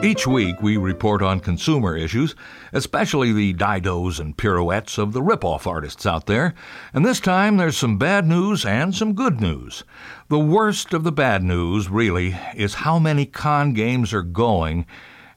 Each 0.00 0.28
week, 0.28 0.62
we 0.62 0.76
report 0.76 1.22
on 1.22 1.40
consumer 1.40 1.96
issues, 1.96 2.36
especially 2.72 3.32
the 3.32 3.52
didos 3.52 4.20
and 4.20 4.36
pirouettes 4.36 4.96
of 4.96 5.12
the 5.12 5.20
ripoff 5.20 5.66
artists 5.66 6.06
out 6.06 6.26
there. 6.26 6.54
And 6.94 7.04
this 7.04 7.18
time, 7.18 7.56
there's 7.56 7.76
some 7.76 7.98
bad 7.98 8.24
news 8.24 8.64
and 8.64 8.94
some 8.94 9.12
good 9.14 9.40
news. 9.40 9.82
The 10.28 10.38
worst 10.38 10.94
of 10.94 11.02
the 11.02 11.10
bad 11.10 11.42
news, 11.42 11.90
really, 11.90 12.36
is 12.54 12.74
how 12.74 13.00
many 13.00 13.26
con 13.26 13.72
games 13.72 14.14
are 14.14 14.22
going 14.22 14.86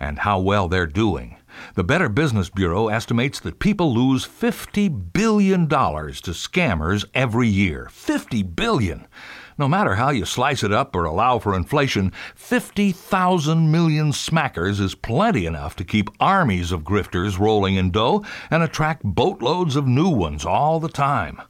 and 0.00 0.20
how 0.20 0.40
well 0.40 0.68
they're 0.68 0.86
doing. 0.86 1.36
The 1.74 1.84
Better 1.84 2.08
Business 2.08 2.50
Bureau 2.50 2.88
estimates 2.88 3.40
that 3.40 3.58
people 3.58 3.94
lose 3.94 4.26
$50 4.26 5.12
billion 5.12 5.68
to 5.68 5.76
scammers 5.76 7.04
every 7.14 7.48
year. 7.48 7.88
50 7.90 8.42
billion! 8.42 9.06
No 9.58 9.68
matter 9.68 9.94
how 9.94 10.10
you 10.10 10.26
slice 10.26 10.62
it 10.62 10.72
up 10.72 10.94
or 10.94 11.04
allow 11.04 11.38
for 11.38 11.56
inflation, 11.56 12.12
50,000 12.34 13.70
million 13.70 14.12
smackers 14.12 14.80
is 14.80 14.94
plenty 14.94 15.46
enough 15.46 15.74
to 15.76 15.84
keep 15.84 16.10
armies 16.20 16.72
of 16.72 16.82
grifters 16.82 17.38
rolling 17.38 17.76
in 17.76 17.90
dough 17.90 18.22
and 18.50 18.62
attract 18.62 19.02
boatloads 19.02 19.74
of 19.74 19.86
new 19.86 20.10
ones 20.10 20.44
all 20.44 20.78
the 20.78 20.90
time. 20.90 21.40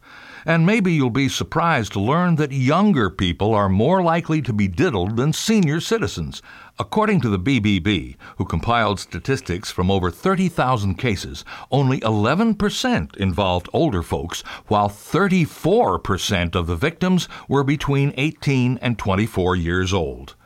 And 0.49 0.65
maybe 0.65 0.93
you'll 0.93 1.11
be 1.11 1.29
surprised 1.29 1.93
to 1.95 2.01
learn 2.01 2.37
that 2.37 2.53
younger 2.53 3.11
people 3.11 3.53
are 3.53 3.69
more 3.69 4.01
likely 4.01 4.41
to 4.43 4.53
be 4.53 4.69
diddled 4.69 5.17
than 5.17 5.33
senior 5.33 5.81
citizens. 5.81 6.41
According 6.79 7.21
to 7.23 7.29
the 7.29 7.39
BBB, 7.39 8.15
who 8.39 8.45
compiled 8.45 9.01
statistics 9.01 9.73
from 9.73 9.91
over 9.91 10.09
30,000 10.09 10.95
cases, 10.95 11.45
only 11.73 11.99
11% 11.99 13.17
involved 13.17 13.69
older 13.73 14.05
folks, 14.05 14.43
while 14.69 14.89
34% 14.89 16.55
of 16.55 16.69
the 16.69 16.77
victims 16.77 17.29
were 17.49 17.65
between 17.65 18.15
18 18.17 18.79
and 18.81 18.97
24 18.97 19.57
years 19.57 19.93
old. 19.93 20.37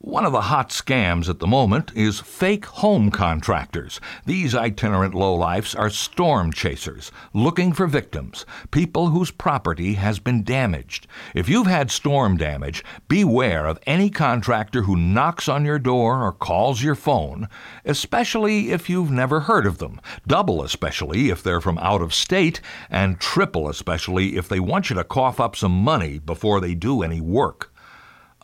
One 0.00 0.26
of 0.26 0.32
the 0.32 0.42
hot 0.42 0.68
scams 0.68 1.26
at 1.26 1.38
the 1.38 1.46
moment 1.46 1.90
is 1.94 2.20
fake 2.20 2.66
home 2.66 3.10
contractors. 3.10 3.98
These 4.26 4.54
itinerant 4.54 5.14
lowlifes 5.14 5.76
are 5.76 5.88
storm 5.88 6.52
chasers, 6.52 7.10
looking 7.32 7.72
for 7.72 7.86
victims, 7.86 8.44
people 8.70 9.08
whose 9.08 9.30
property 9.30 9.94
has 9.94 10.18
been 10.18 10.44
damaged. 10.44 11.06
If 11.34 11.48
you've 11.48 11.66
had 11.66 11.90
storm 11.90 12.36
damage, 12.36 12.84
beware 13.08 13.64
of 13.64 13.78
any 13.86 14.10
contractor 14.10 14.82
who 14.82 14.96
knocks 14.96 15.48
on 15.48 15.64
your 15.64 15.78
door 15.78 16.22
or 16.22 16.32
calls 16.32 16.82
your 16.82 16.94
phone, 16.94 17.48
especially 17.86 18.72
if 18.72 18.90
you've 18.90 19.10
never 19.10 19.40
heard 19.40 19.66
of 19.66 19.78
them, 19.78 19.98
double 20.26 20.62
especially 20.62 21.30
if 21.30 21.42
they're 21.42 21.62
from 21.62 21.78
out 21.78 22.02
of 22.02 22.12
state, 22.12 22.60
and 22.90 23.18
triple 23.18 23.66
especially 23.66 24.36
if 24.36 24.46
they 24.46 24.60
want 24.60 24.90
you 24.90 24.96
to 24.96 25.04
cough 25.04 25.40
up 25.40 25.56
some 25.56 25.72
money 25.72 26.18
before 26.18 26.60
they 26.60 26.74
do 26.74 27.02
any 27.02 27.22
work. 27.22 27.72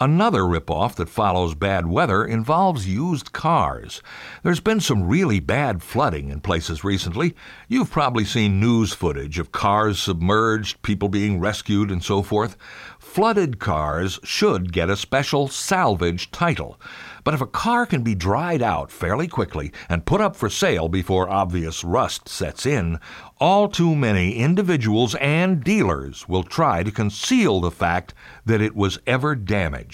Another 0.03 0.43
ripoff 0.43 0.97
that 0.97 1.09
follows 1.09 1.55
bad 1.55 1.87
weather 1.87 2.25
involves 2.25 2.89
used 2.89 3.31
cars. 3.31 4.03
There's 4.43 4.59
been 4.59 4.81
some 4.81 5.07
really 5.07 5.39
bad 5.39 5.81
flooding 5.81 6.29
in 6.29 6.41
places 6.41 6.83
recently. 6.83 7.37
You've 7.69 7.93
probably 7.93 8.25
seen 8.25 8.59
news 8.59 8.93
footage 8.93 9.39
of 9.39 9.53
cars 9.53 10.01
submerged, 10.01 10.83
people 10.83 11.09
being 11.09 11.39
rescued, 11.39 11.93
and 11.93 12.03
so 12.03 12.21
forth. 12.21 12.57
Flooded 12.99 13.61
cars 13.61 14.19
should 14.25 14.73
get 14.73 14.91
a 14.91 14.97
special 14.97 15.47
salvage 15.47 16.33
title. 16.33 16.81
But 17.25 17.35
if 17.35 17.41
a 17.41 17.47
car 17.47 17.87
can 17.87 18.03
be 18.03 18.17
dried 18.17 18.63
out 18.63 18.91
fairly 18.91 19.29
quickly 19.29 19.71
and 19.89 20.05
put 20.05 20.21
up 20.21 20.35
for 20.35 20.51
sale 20.51 20.89
before 20.89 21.31
obvious 21.31 21.85
rust 21.85 22.29
sets 22.29 22.67
in, 22.67 22.99
all 23.39 23.69
too 23.69 23.95
many 23.95 24.35
individuals 24.35 25.15
and 25.17 25.63
dealers 25.63 26.29
will 26.29 26.43
try 26.43 26.83
to 26.83 26.91
conceal 26.91 27.61
the 27.61 27.71
fact 27.71 28.15
that 28.45 28.61
it 28.61 28.75
was 28.75 28.99
ever 29.07 29.37
damaged. 29.37 29.92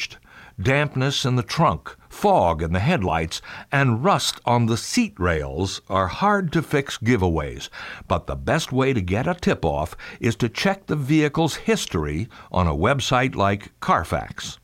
Dampness 0.61 1.25
in 1.25 1.37
the 1.37 1.43
trunk, 1.43 1.97
fog 2.09 2.63
in 2.63 2.73
the 2.73 2.81
headlights, 2.81 3.41
and 3.71 4.03
rust 4.03 4.41
on 4.45 4.67
the 4.67 4.77
seat 4.77 5.15
rails 5.19 5.81
are 5.89 6.09
hard 6.09 6.53
to 6.53 6.63
fix 6.63 6.99
giveaways, 6.99 7.69
but 8.09 8.27
the 8.27 8.35
best 8.35 8.73
way 8.73 8.93
to 8.93 9.01
get 9.01 9.29
a 9.29 9.35
tip 9.35 9.65
off 9.65 9.97
is 10.21 10.35
to 10.37 10.49
check 10.49 10.87
the 10.87 10.97
vehicle's 10.97 11.55
history 11.57 12.29
on 12.51 12.67
a 12.67 12.75
website 12.75 13.37
like 13.37 13.73
Carfax. 13.81 14.59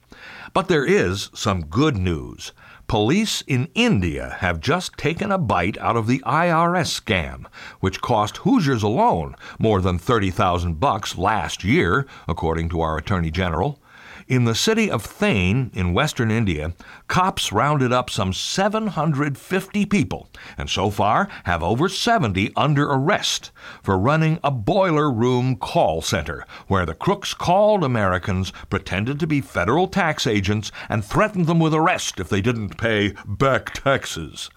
But 0.52 0.68
there 0.68 0.84
is 0.84 1.30
some 1.32 1.66
good 1.66 1.96
news. 1.96 2.52
Police 2.86 3.42
in 3.46 3.68
India 3.74 4.36
have 4.40 4.60
just 4.60 4.98
taken 4.98 5.32
a 5.32 5.38
bite 5.38 5.78
out 5.78 5.96
of 5.96 6.06
the 6.06 6.22
IRS 6.26 7.00
scam, 7.00 7.46
which 7.80 8.00
cost 8.00 8.38
Hoosiers 8.38 8.82
alone 8.82 9.36
more 9.58 9.80
than 9.80 9.98
30,000 9.98 10.78
bucks 10.80 11.16
last 11.16 11.64
year, 11.64 12.06
according 12.28 12.68
to 12.70 12.80
our 12.80 12.98
Attorney 12.98 13.30
General. 13.30 13.80
In 14.26 14.44
the 14.44 14.54
city 14.54 14.90
of 14.90 15.04
Thane 15.04 15.70
in 15.74 15.92
western 15.92 16.30
India, 16.30 16.72
cops 17.08 17.52
rounded 17.52 17.92
up 17.92 18.08
some 18.08 18.32
750 18.32 19.84
people 19.84 20.30
and 20.56 20.70
so 20.70 20.88
far 20.88 21.28
have 21.44 21.62
over 21.62 21.90
70 21.90 22.50
under 22.56 22.86
arrest 22.86 23.50
for 23.82 23.98
running 23.98 24.38
a 24.42 24.50
boiler 24.50 25.10
room 25.10 25.56
call 25.56 26.00
center 26.00 26.46
where 26.68 26.86
the 26.86 26.94
crooks 26.94 27.34
called 27.34 27.84
Americans, 27.84 28.50
pretended 28.70 29.20
to 29.20 29.26
be 29.26 29.42
federal 29.42 29.88
tax 29.88 30.26
agents, 30.26 30.72
and 30.88 31.04
threatened 31.04 31.46
them 31.46 31.58
with 31.58 31.74
arrest 31.74 32.18
if 32.18 32.30
they 32.30 32.40
didn't 32.40 32.78
pay 32.78 33.12
back 33.26 33.74
taxes. 33.74 34.48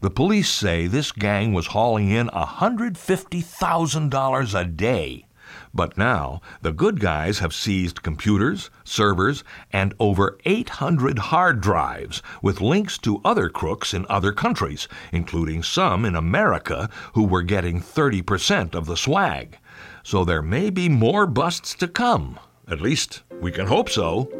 The 0.00 0.10
police 0.10 0.48
say 0.48 0.86
this 0.86 1.10
gang 1.10 1.52
was 1.52 1.66
hauling 1.68 2.10
in 2.10 2.28
$150,000 2.28 4.60
a 4.60 4.64
day 4.64 5.24
but 5.72 5.98
now, 5.98 6.40
the 6.62 6.72
good 6.72 7.00
guys 7.00 7.38
have 7.38 7.54
seized 7.54 8.02
computers, 8.02 8.70
servers, 8.84 9.44
and 9.72 9.94
over 9.98 10.38
800 10.44 11.18
hard 11.18 11.60
drives 11.60 12.22
with 12.42 12.60
links 12.60 12.98
to 12.98 13.20
other 13.24 13.48
crooks 13.48 13.94
in 13.94 14.06
other 14.08 14.32
countries, 14.32 14.88
including 15.12 15.62
some 15.62 16.04
in 16.04 16.16
America 16.16 16.88
who 17.14 17.24
were 17.24 17.42
getting 17.42 17.80
30% 17.80 18.74
of 18.74 18.86
the 18.86 18.96
swag. 18.96 19.58
So 20.02 20.24
there 20.24 20.42
may 20.42 20.70
be 20.70 20.88
more 20.88 21.26
busts 21.26 21.74
to 21.76 21.88
come. 21.88 22.38
At 22.66 22.80
least, 22.80 23.22
we 23.40 23.50
can 23.50 23.66
hope 23.66 23.88
so. 23.88 24.30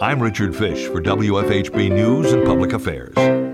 I'm 0.00 0.20
Richard 0.20 0.54
Fish 0.54 0.86
for 0.86 1.00
WFHB 1.00 1.90
News 1.90 2.32
and 2.32 2.44
Public 2.44 2.72
Affairs. 2.72 3.53